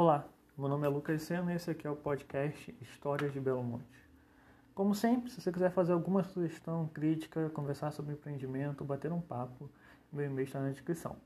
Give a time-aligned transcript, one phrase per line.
[0.00, 3.64] Olá, meu nome é Lucas Sena e esse aqui é o podcast Histórias de Belo
[3.64, 3.84] Monte.
[4.72, 9.68] Como sempre, se você quiser fazer alguma sugestão, crítica, conversar sobre empreendimento, bater um papo,
[10.12, 11.16] meu e-mail está na descrição.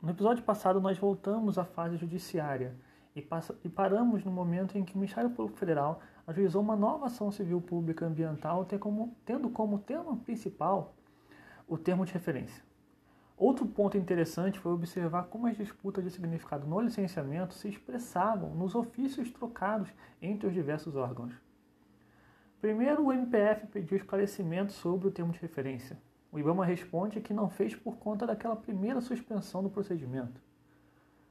[0.00, 2.74] No episódio passado, nós voltamos à fase judiciária
[3.14, 7.08] e, passa, e paramos no momento em que o Ministério Público Federal ajuizou uma nova
[7.08, 10.94] ação civil pública ambiental como, tendo como tema principal
[11.68, 12.64] o termo de referência.
[13.42, 18.76] Outro ponto interessante foi observar como as disputas de significado no licenciamento se expressavam nos
[18.76, 19.88] ofícios trocados
[20.22, 21.32] entre os diversos órgãos.
[22.60, 25.98] Primeiro, o MPF pediu esclarecimento sobre o termo de referência.
[26.30, 30.40] O IBAMA responde que não fez por conta daquela primeira suspensão do procedimento.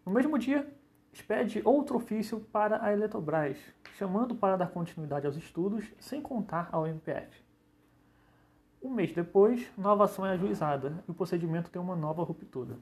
[0.05, 0.67] No mesmo dia,
[1.13, 3.57] expede outro ofício para a Eletrobras,
[3.97, 7.50] chamando para dar continuidade aos estudos sem contar ao MPF.
[8.83, 12.79] Um mês depois, nova ação é ajuizada e o procedimento tem uma nova ruptura.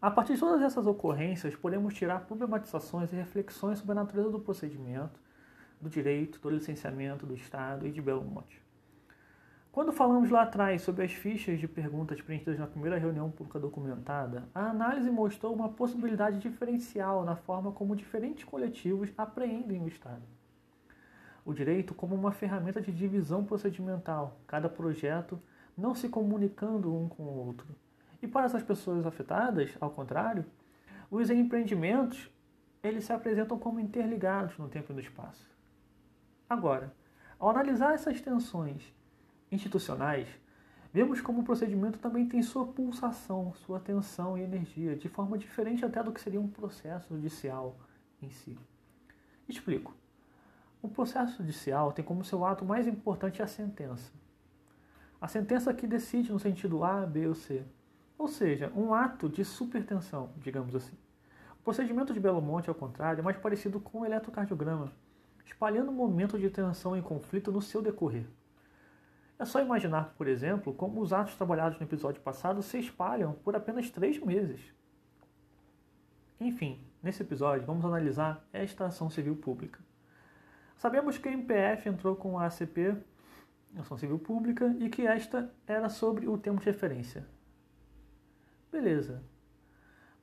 [0.00, 4.40] A partir de todas essas ocorrências, podemos tirar problematizações e reflexões sobre a natureza do
[4.40, 5.18] procedimento,
[5.80, 8.62] do direito, do licenciamento do Estado e de Belo Monte.
[9.72, 14.46] Quando falamos lá atrás sobre as fichas de perguntas preenchidas na primeira reunião pública documentada,
[14.54, 20.37] a análise mostrou uma possibilidade diferencial na forma como diferentes coletivos apreendem o Estado
[21.48, 25.40] o direito como uma ferramenta de divisão procedimental, cada projeto
[25.74, 27.66] não se comunicando um com o outro.
[28.20, 30.44] E para essas pessoas afetadas, ao contrário,
[31.10, 32.30] os empreendimentos
[32.82, 35.48] eles se apresentam como interligados no tempo e no espaço.
[36.50, 36.92] Agora,
[37.38, 38.82] ao analisar essas tensões
[39.50, 40.28] institucionais,
[40.92, 45.82] vemos como o procedimento também tem sua pulsação, sua tensão e energia, de forma diferente
[45.82, 47.74] até do que seria um processo judicial
[48.20, 48.58] em si.
[49.48, 49.94] Explico.
[50.80, 54.12] O processo judicial tem como seu ato mais importante a sentença.
[55.20, 57.64] A sentença que decide no sentido A, B ou C.
[58.16, 60.96] Ou seja, um ato de supertensão, digamos assim.
[61.60, 64.92] O procedimento de Belo Monte, ao contrário, é mais parecido com o eletrocardiograma,
[65.44, 68.26] espalhando momentos de tensão e conflito no seu decorrer.
[69.36, 73.56] É só imaginar, por exemplo, como os atos trabalhados no episódio passado se espalham por
[73.56, 74.60] apenas três meses.
[76.40, 79.87] Enfim, nesse episódio vamos analisar esta ação civil pública.
[80.78, 82.96] Sabemos que o MPF entrou com a ACP,
[83.76, 87.26] Ação Civil Pública, e que esta era sobre o termo de referência.
[88.70, 89.20] Beleza.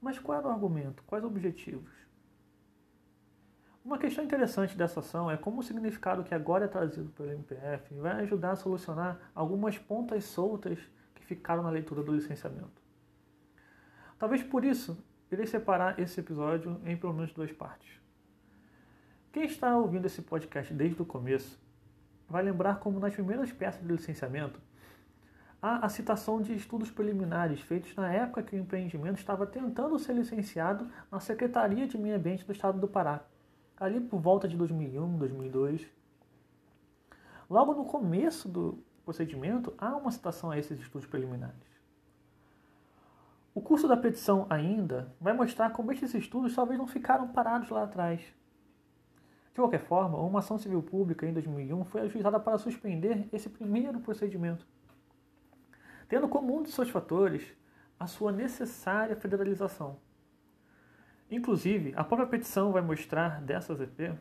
[0.01, 1.03] Mas qual era o argumento?
[1.03, 1.91] Quais objetivos?
[3.83, 7.93] Uma questão interessante dessa ação é como o significado que agora é trazido pelo MPF
[7.95, 10.79] vai ajudar a solucionar algumas pontas soltas
[11.13, 12.81] que ficaram na leitura do licenciamento.
[14.17, 14.97] Talvez por isso,
[15.29, 18.04] irei separar esse episódio em pelo menos duas partes.
[19.35, 21.59] Quem está ouvindo esse podcast desde o começo
[22.25, 24.61] vai lembrar como nas primeiras peças de licenciamento
[25.61, 30.13] há a citação de estudos preliminares feitos na época que o empreendimento estava tentando ser
[30.13, 33.25] licenciado na Secretaria de Meio Ambiente do Estado do Pará,
[33.75, 35.85] ali por volta de 2001, 2002.
[37.49, 41.75] Logo no começo do procedimento, há uma citação a esses estudos preliminares.
[43.53, 47.83] O curso da petição ainda vai mostrar como esses estudos talvez não ficaram parados lá
[47.83, 48.33] atrás
[49.55, 54.01] de qualquer forma, uma ação civil pública em 2001 foi ajuizada para suspender esse primeiro
[54.01, 54.67] procedimento,
[56.09, 57.55] tendo como um de seus fatores
[57.97, 59.95] a sua necessária federalização.
[61.31, 64.13] Inclusive, a própria petição vai mostrar dessa ZP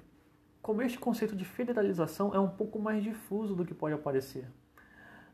[0.63, 4.47] como este conceito de federalização é um pouco mais difuso do que pode aparecer,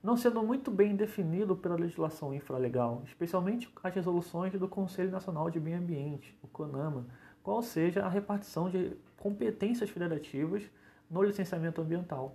[0.03, 5.61] não sendo muito bem definido pela legislação infralegal, especialmente as resoluções do Conselho Nacional de
[5.61, 7.07] Meio Ambiente, o CONAMA,
[7.43, 10.65] qual seja a repartição de competências federativas
[11.09, 12.35] no licenciamento ambiental.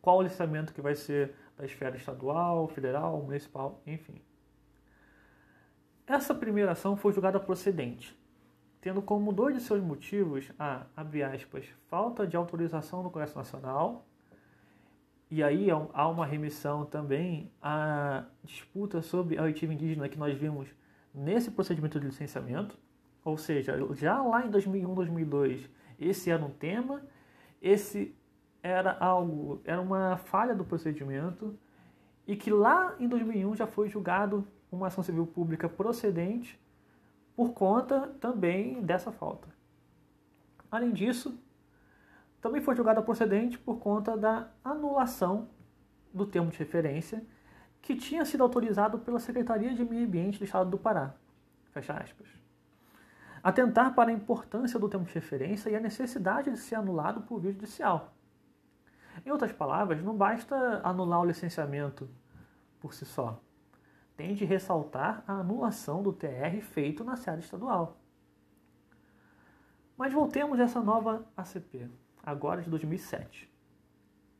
[0.00, 4.22] Qual o licenciamento que vai ser da esfera estadual, federal, municipal, enfim.
[6.06, 8.16] Essa primeira ação foi julgada procedente,
[8.80, 14.06] tendo como dois de seus motivos a, abre aspas, falta de autorização do Congresso Nacional,
[15.30, 20.68] e aí há uma remissão também à disputa sobre a oitiva indígena que nós vimos
[21.12, 22.78] nesse procedimento de licenciamento,
[23.22, 25.68] ou seja, já lá em 2001, 2002,
[25.98, 27.02] esse era um tema,
[27.60, 28.14] esse
[28.62, 31.58] era algo, era uma falha do procedimento
[32.26, 36.60] e que lá em 2001 já foi julgado uma ação civil pública procedente
[37.34, 39.48] por conta também dessa falta.
[40.70, 41.38] Além disso,
[42.40, 45.48] também foi julgada procedente por conta da anulação
[46.12, 47.24] do termo de referência
[47.80, 51.14] que tinha sido autorizado pela Secretaria de Meio Ambiente do Estado do Pará.
[51.72, 52.47] Fecha aspas
[53.42, 57.40] atentar para a importância do termo de referência e a necessidade de ser anulado por
[57.40, 58.14] via judicial.
[59.24, 62.08] Em outras palavras, não basta anular o licenciamento
[62.80, 63.40] por si só.
[64.16, 68.00] Tem de ressaltar a anulação do TR feito na sede estadual.
[69.96, 71.90] Mas voltemos a essa nova ACP,
[72.22, 73.52] agora de 2007.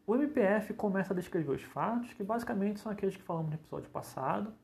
[0.06, 3.90] O MPF começa a descrever os fatos, que basicamente são aqueles que falamos no episódio
[3.90, 4.54] passado,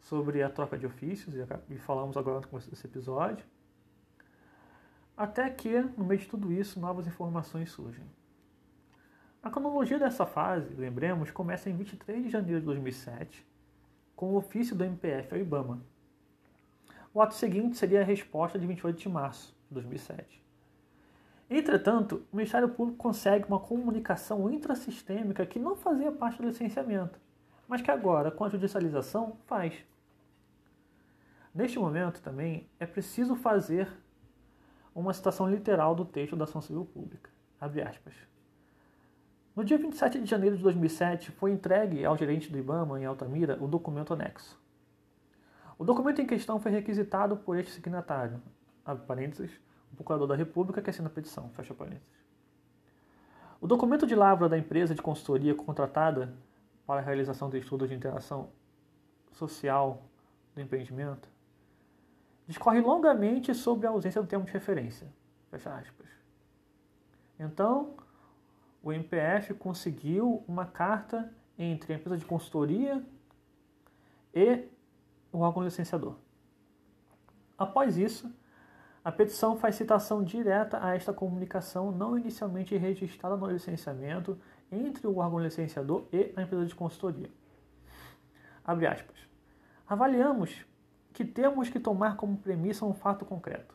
[0.00, 1.34] sobre a troca de ofícios,
[1.68, 3.44] e falamos agora no começo desse episódio.
[5.16, 8.04] Até que, no meio de tudo isso, novas informações surgem.
[9.42, 13.46] A cronologia dessa fase, lembremos, começa em 23 de janeiro de 2007,
[14.14, 15.80] com o ofício do MPF ao IBAMA.
[17.14, 20.44] O ato seguinte seria a resposta de 28 de março de 2007.
[21.48, 27.18] Entretanto, o Ministério Público consegue uma comunicação intrasistêmica que não fazia parte do licenciamento,
[27.66, 29.74] mas que agora, com a judicialização, faz.
[31.54, 33.88] Neste momento, também, é preciso fazer
[35.00, 37.30] uma citação literal do texto da ação civil pública.
[39.54, 43.58] No dia 27 de janeiro de 2007, foi entregue ao gerente do IBAMA, em Altamira,
[43.62, 44.58] o documento anexo.
[45.78, 48.40] O documento em questão foi requisitado por este signatário,
[48.84, 49.50] abre parênteses,
[49.92, 52.24] o procurador da República que assina a petição, fecha parênteses.
[53.60, 56.34] O documento de lavra da empresa de consultoria contratada
[56.86, 58.48] para a realização de estudos de interação
[59.32, 60.02] social
[60.54, 61.35] do empreendimento
[62.46, 65.06] discorre longamente sobre a ausência do termo de referência.
[65.50, 66.06] Fecha aspas.
[67.38, 67.94] Então,
[68.82, 73.02] o MPF conseguiu uma carta entre a empresa de consultoria
[74.34, 74.64] e
[75.32, 76.14] o órgão licenciador.
[77.58, 78.32] Após isso,
[79.04, 84.38] a petição faz citação direta a esta comunicação não inicialmente registrada no licenciamento
[84.70, 87.30] entre o órgão licenciador e a empresa de consultoria.
[89.88, 90.66] Avaliamos
[91.16, 93.74] que temos que tomar como premissa um fato concreto.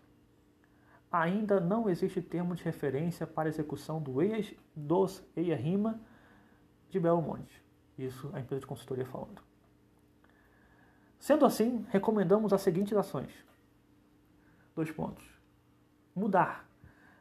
[1.11, 5.99] Ainda não existe termo de referência para execução do EIA, dos EIA-RIMA
[6.87, 7.59] de Belo Monte.
[7.97, 9.41] Isso a empresa de consultoria falando.
[11.17, 13.33] Sendo assim, recomendamos as seguintes ações.
[14.75, 15.25] Dois pontos.
[16.15, 16.69] Mudar,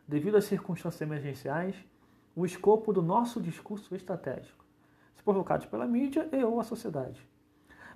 [0.06, 1.74] devido às circunstâncias emergenciais,
[2.36, 4.66] o escopo do nosso discurso estratégico,
[5.14, 7.26] se provocados pela mídia e ou a sociedade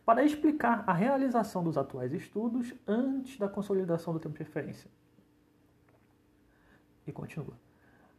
[0.05, 4.91] para explicar a realização dos atuais estudos antes da consolidação do tempo de referência.
[7.07, 7.55] E continua.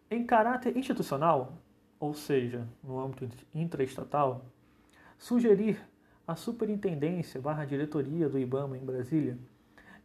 [0.10, 1.54] Em caráter institucional,
[2.00, 4.46] ou seja, no âmbito intraestatal,
[5.18, 5.80] sugerir
[6.28, 9.38] à superintendência barra diretoria do IBAMA em Brasília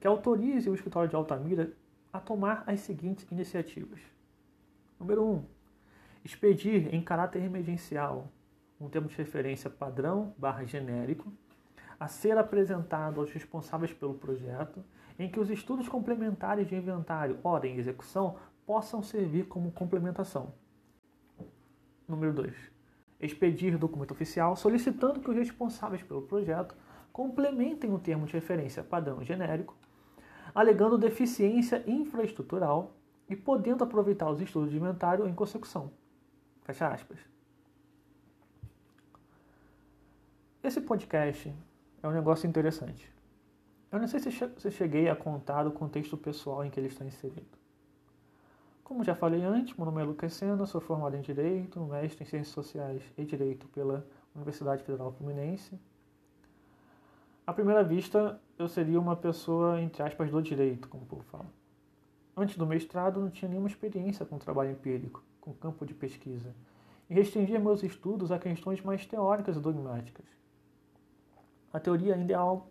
[0.01, 1.73] que autorize o escritório de Altamira
[2.13, 4.01] a tomar as seguintes iniciativas.
[4.99, 5.33] Número 1.
[5.33, 5.45] Um,
[6.25, 8.31] expedir em caráter emergencial
[8.81, 11.31] um termo de referência padrão barra genérico
[12.01, 14.83] a ser apresentado aos responsáveis pelo projeto,
[15.19, 20.55] em que os estudos complementares de inventário, ordem e execução possam servir como complementação.
[22.09, 22.57] Número 2.
[23.21, 26.75] Expedir documento oficial solicitando que os responsáveis pelo projeto
[27.13, 29.77] complementem o termo de referência padrão genérico,
[30.55, 32.97] alegando deficiência infraestrutural
[33.29, 35.93] e podendo aproveitar os estudos de inventário em consecução.
[36.63, 37.19] Fecha aspas.
[40.63, 41.55] Esse podcast
[42.03, 43.11] é um negócio interessante.
[43.93, 47.59] Eu não sei se cheguei a contar o contexto pessoal em que ele está inserido.
[48.85, 52.27] Como já falei antes, meu nome é Lucas Sena, sou formado em Direito, mestre em
[52.27, 55.79] Ciências Sociais e Direito pela Universidade Federal Fluminense.
[57.47, 61.47] À primeira vista, eu seria uma pessoa, entre aspas, do direito, como o povo fala.
[62.37, 66.55] Antes do mestrado, não tinha nenhuma experiência com trabalho empírico, com campo de pesquisa,
[67.09, 70.40] e restringia meus estudos a questões mais teóricas e dogmáticas.
[71.73, 72.67] A teoria ainda é algo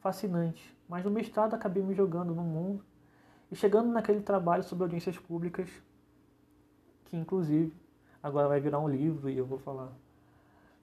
[0.00, 2.84] fascinante, mas no mestrado acabei me jogando no mundo
[3.50, 5.68] e chegando naquele trabalho sobre audiências públicas,
[7.06, 7.74] que inclusive
[8.22, 9.92] agora vai virar um livro e eu vou falar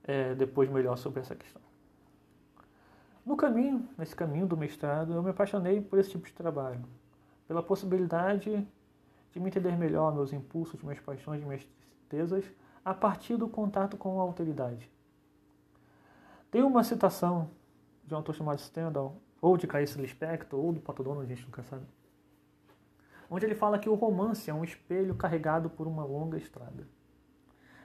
[0.04, 1.62] é, depois melhor sobre essa questão.
[3.26, 6.84] No caminho, nesse caminho do mestrado, eu me apaixonei por esse tipo de trabalho,
[7.48, 8.68] pela possibilidade
[9.32, 12.46] de me entender melhor meus impulsos, minhas paixões, minhas tristezas,
[12.84, 14.90] a partir do contato com a autoridade.
[16.56, 17.52] Tem uma citação
[18.06, 21.62] de um autor chamado Stendhal, ou de Clarice Lispector, ou do Pato a gente nunca
[21.64, 21.86] sabe,
[23.30, 26.88] onde ele fala que o romance é um espelho carregado por uma longa estrada.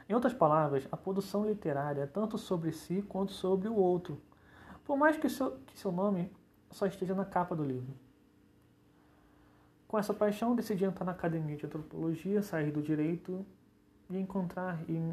[0.08, 4.22] Em outras palavras, a produção literária é tanto sobre si quanto sobre o outro,
[4.84, 6.30] por mais que seu, que seu nome
[6.70, 7.92] só esteja na capa do livro.
[9.88, 13.44] Com essa paixão, decidi entrar na academia de antropologia, sair do direito
[14.08, 15.12] e encontrar e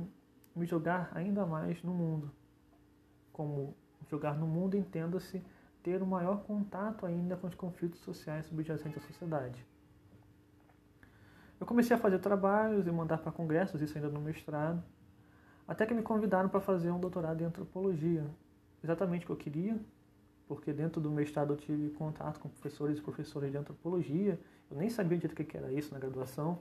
[0.55, 2.31] me jogar ainda mais no mundo
[3.37, 3.75] como
[4.09, 5.41] jogar no mundo, entenda-se
[5.83, 9.63] ter um maior contato ainda com os conflitos sociais subjacentes à sociedade.
[11.59, 14.83] Eu comecei a fazer trabalhos e mandar para congressos, isso ainda no mestrado,
[15.67, 18.25] até que me convidaram para fazer um doutorado em antropologia,
[18.83, 19.79] exatamente o que eu queria,
[20.47, 24.39] porque dentro do mestrado eu tive contato com professores e professoras de antropologia.
[24.71, 26.59] Eu nem sabia direito o que era isso na graduação.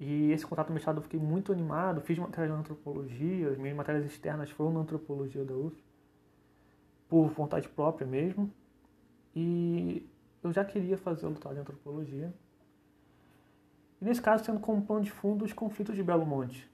[0.00, 3.76] E esse contato no mestrado eu fiquei muito animado, fiz matérias de antropologia, as minhas
[3.76, 5.76] matérias externas foram na antropologia da UF,
[7.06, 8.50] por vontade própria mesmo.
[9.36, 10.08] E
[10.42, 12.32] eu já queria fazer o doutorado em antropologia.
[14.00, 16.70] E nesse caso, tendo como plano de fundo os conflitos de Belo Monte,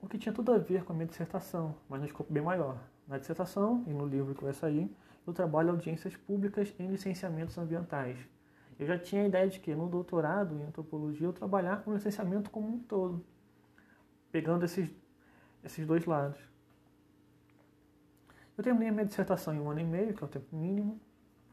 [0.00, 2.78] o que tinha tudo a ver com a minha dissertação, mas no escopo bem maior.
[3.08, 4.88] Na dissertação e no livro que vai sair,
[5.26, 8.16] eu trabalho audiências públicas em licenciamentos ambientais.
[8.78, 12.50] Eu já tinha a ideia de que no doutorado em antropologia eu trabalhar com licenciamento
[12.50, 13.24] como um todo,
[14.30, 14.90] pegando esses,
[15.64, 16.38] esses dois lados.
[18.56, 21.00] Eu terminei a minha dissertação em um ano e meio, que é o tempo mínimo,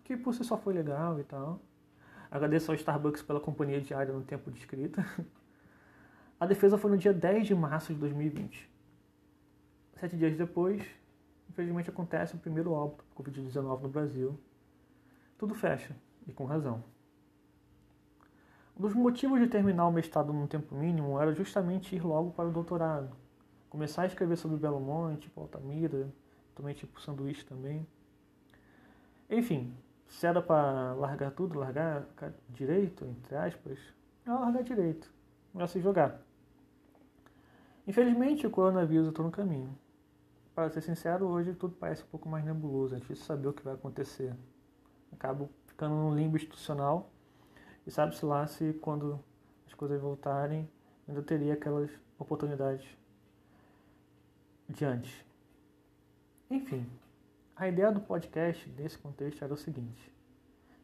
[0.04, 1.62] que por si só foi legal e tal.
[2.30, 5.06] Agradeço ao Starbucks pela companhia diária no tempo de escrita.
[6.40, 8.70] A defesa foi no dia 10 de março de 2020.
[10.00, 10.84] Sete dias depois,
[11.50, 14.38] infelizmente acontece o primeiro óbito por Covid-19 no Brasil.
[15.38, 15.96] Tudo fecha,
[16.28, 16.84] e com razão.
[18.76, 22.50] Um dos motivos de terminar o mestrado num tempo mínimo era justamente ir logo para
[22.50, 23.16] o doutorado.
[23.70, 26.12] Começar a escrever sobre Belo Monte, Altamira,
[26.56, 27.86] também tipo sanduíche também.
[29.30, 29.76] Enfim,
[30.08, 32.08] se era para largar tudo, largar
[32.50, 33.78] direito, entre aspas,
[34.26, 35.12] não largar direito,
[35.54, 36.20] melhor se jogar.
[37.86, 39.78] Infelizmente, o coronavírus está no caminho.
[40.56, 43.64] Para ser sincero, hoje tudo parece um pouco mais nebuloso, é difícil saber o que
[43.64, 44.36] vai acontecer.
[45.12, 47.13] Acabo ficando num limbo institucional
[47.86, 49.20] e sabe-se lá se quando
[49.66, 50.70] as coisas voltarem
[51.08, 52.88] ainda teria aquelas oportunidades
[54.70, 55.26] de antes.
[56.50, 56.86] Enfim,
[57.56, 60.14] a ideia do podcast nesse contexto era o seguinte: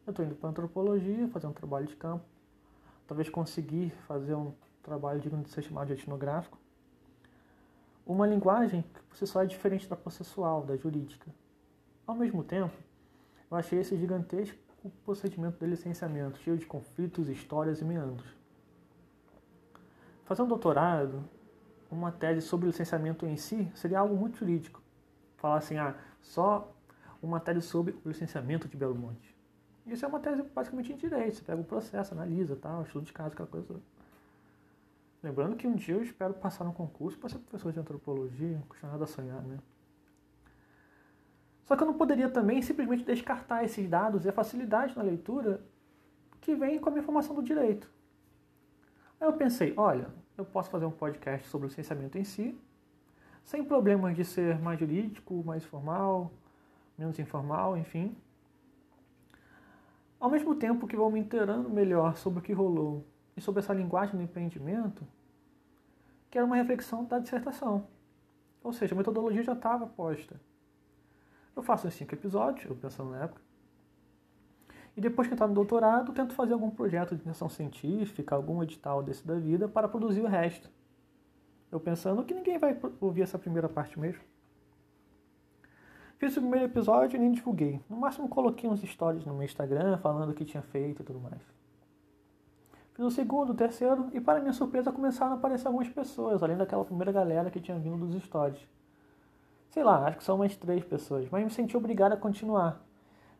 [0.06, 2.24] eu estou indo para antropologia, fazer um trabalho de campo,
[3.06, 4.52] talvez conseguir fazer um
[4.82, 6.58] trabalho digno de ser chamado de etnográfico,
[8.06, 11.30] uma linguagem que por só é diferente da processual, da jurídica.
[12.06, 12.74] Ao mesmo tempo,
[13.50, 14.58] eu achei esse gigantesco
[15.04, 18.28] procedimento de licenciamento, cheio de conflitos, histórias e meandros.
[20.24, 21.24] Fazer um doutorado,
[21.90, 24.80] uma tese sobre licenciamento em si, seria algo muito jurídico
[25.40, 26.70] falar assim, ah, só
[27.22, 29.34] uma tese sobre o licenciamento de Belo Monte.
[29.86, 33.12] Isso é uma tese basicamente em direito, você pega o processo, analisa, tal, estudo de
[33.12, 33.80] caso, aquela coisa.
[35.22, 38.86] Lembrando que um dia eu espero passar no concurso para ser professor de antropologia, custa
[38.86, 39.58] nada sonhar, né?
[41.70, 45.64] Só que eu não poderia também simplesmente descartar esses dados e a facilidade na leitura
[46.40, 47.88] que vem com a minha formação do direito.
[49.20, 52.60] Aí eu pensei, olha, eu posso fazer um podcast sobre o licenciamento em si,
[53.44, 56.32] sem problemas de ser mais jurídico, mais formal,
[56.98, 58.16] menos informal, enfim.
[60.18, 63.72] Ao mesmo tempo que vou me inteirando melhor sobre o que rolou e sobre essa
[63.72, 65.06] linguagem do empreendimento,
[66.28, 67.86] que era uma reflexão da dissertação.
[68.60, 70.49] Ou seja, a metodologia já estava posta.
[71.54, 73.42] Eu faço os cinco episódios, eu pensando na época,
[74.96, 79.02] e depois que entrar no doutorado, tento fazer algum projeto de iniciação científica, algum edital
[79.02, 80.70] desse da vida, para produzir o resto.
[81.70, 84.22] Eu pensando que ninguém vai ouvir essa primeira parte mesmo.
[86.18, 87.80] Fiz o primeiro episódio e nem divulguei.
[87.88, 91.20] No máximo coloquei uns stories no meu Instagram falando o que tinha feito e tudo
[91.20, 91.40] mais.
[92.92, 96.56] Fiz o segundo, o terceiro e para minha surpresa começaram a aparecer algumas pessoas, além
[96.56, 98.60] daquela primeira galera que tinha vindo dos stories.
[99.70, 102.84] Sei lá, acho que são umas três pessoas, mas me senti obrigado a continuar.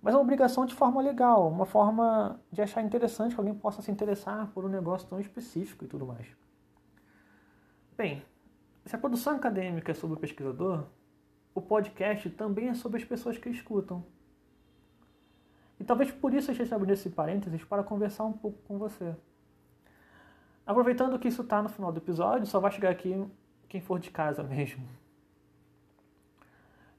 [0.00, 3.82] Mas é uma obrigação de forma legal, uma forma de achar interessante que alguém possa
[3.82, 6.26] se interessar por um negócio tão específico e tudo mais.
[7.96, 8.22] Bem,
[8.86, 10.84] se a produção acadêmica é sobre o pesquisador,
[11.52, 14.04] o podcast também é sobre as pessoas que escutam.
[15.80, 19.16] E talvez por isso eu esteja abrindo esse parênteses para conversar um pouco com você.
[20.64, 23.26] Aproveitando que isso está no final do episódio, só vai chegar aqui
[23.68, 24.86] quem for de casa mesmo.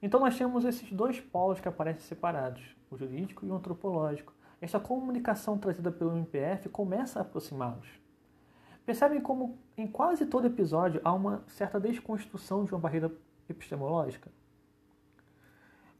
[0.02, 4.34] Então nós temos esses dois polos que aparecem separados, o jurídico e o antropológico.
[4.60, 7.86] Esta comunicação trazida pelo MPF começa a aproximá-los.
[8.84, 13.12] Percebem como em quase todo episódio há uma certa desconstrução de uma barreira
[13.48, 14.28] epistemológica?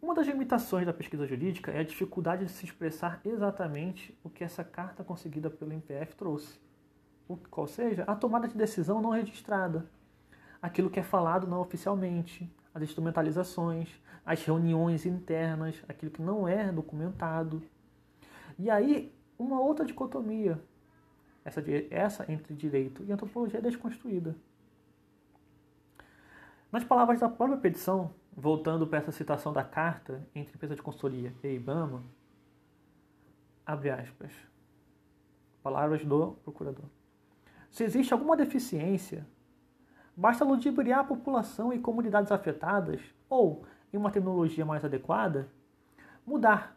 [0.01, 4.43] Uma das limitações da pesquisa jurídica é a dificuldade de se expressar exatamente o que
[4.43, 6.59] essa carta conseguida pelo MPF trouxe,
[7.29, 9.89] o qual seja a tomada de decisão não registrada,
[10.61, 13.89] aquilo que é falado não oficialmente, as instrumentalizações,
[14.25, 17.63] as reuniões internas, aquilo que não é documentado.
[18.59, 20.63] E aí, uma outra dicotomia,
[21.45, 24.37] essa, essa entre direito e antropologia é desconstruída.
[26.71, 31.35] Nas palavras da própria petição, voltando para essa citação da carta entre empresa de consultoria
[31.43, 32.03] e IBAMA,
[33.67, 34.33] abre aspas,
[35.63, 36.87] palavras do procurador.
[37.71, 39.27] Se existe alguma deficiência,
[40.17, 45.49] basta ludibriar a população e comunidades afetadas, ou, em uma terminologia mais adequada,
[46.27, 46.77] mudar,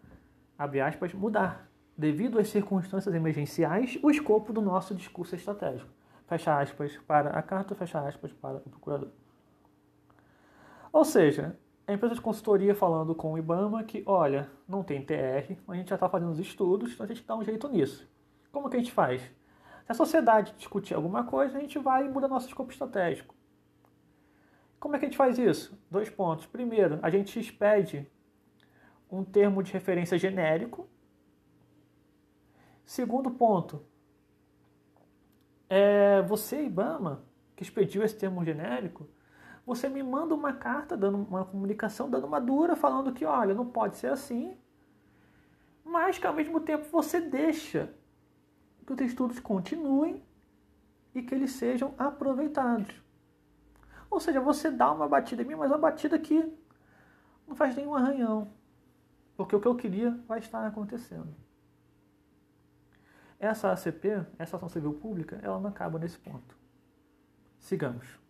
[0.58, 5.90] abre aspas, mudar, devido às circunstâncias emergenciais, o escopo do nosso discurso estratégico.
[6.28, 9.10] Fecha aspas para a carta, fecha aspas para o procurador.
[10.92, 15.56] Ou seja, a empresa de consultoria falando com o IBAMA que, olha, não tem TR,
[15.68, 18.10] a gente já está fazendo os estudos, então a gente dá um jeito nisso.
[18.52, 19.22] Como que a gente faz?
[19.86, 23.36] Se a sociedade discutir alguma coisa, a gente vai e muda nosso escopo estratégico.
[24.80, 25.80] Como é que a gente faz isso?
[25.92, 26.48] Dois pontos.
[26.48, 28.10] Primeiro, a gente expede
[29.12, 30.90] um termo de referência genérico.
[32.84, 33.86] Segundo ponto,
[35.70, 37.24] é você, IBAMA,
[37.56, 39.08] que expediu esse termo genérico,
[39.66, 43.68] você me manda uma carta, dando uma comunicação, dando uma dura, falando que, olha, não
[43.68, 44.58] pode ser assim,
[45.84, 47.94] mas que ao mesmo tempo você deixa
[48.86, 50.24] que os estudos continuem
[51.14, 53.02] e que eles sejam aproveitados.
[54.10, 56.52] Ou seja, você dá uma batida em mim, mas uma batida que
[57.48, 58.52] não faz nenhum arranhão.
[59.36, 61.34] Porque o que eu queria vai estar acontecendo.
[63.40, 66.58] Essa ACP, essa ação civil pública, ela não acaba nesse ponto.
[67.60, 68.25] Sigamos.